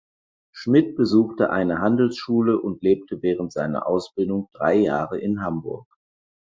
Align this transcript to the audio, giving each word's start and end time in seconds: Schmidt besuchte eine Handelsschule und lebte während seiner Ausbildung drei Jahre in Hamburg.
Schmidt 0.51 0.95
besuchte 0.95 1.51
eine 1.51 1.77
Handelsschule 1.77 2.59
und 2.59 2.81
lebte 2.81 3.21
während 3.21 3.53
seiner 3.53 3.85
Ausbildung 3.85 4.49
drei 4.51 4.73
Jahre 4.73 5.19
in 5.19 5.43
Hamburg. 5.43 5.85